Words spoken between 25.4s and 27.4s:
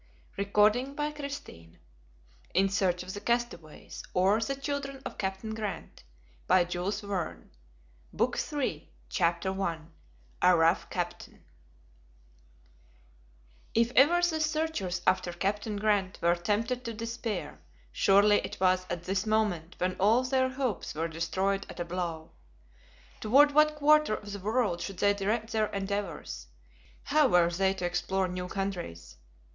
their endeavors? How